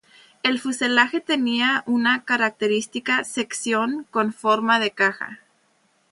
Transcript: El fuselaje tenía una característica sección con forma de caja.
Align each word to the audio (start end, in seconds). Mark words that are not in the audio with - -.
El 0.41 0.59
fuselaje 0.59 1.21
tenía 1.21 1.83
una 1.85 2.23
característica 2.25 3.23
sección 3.23 4.07
con 4.09 4.33
forma 4.33 4.79
de 4.79 4.89
caja. 4.89 5.41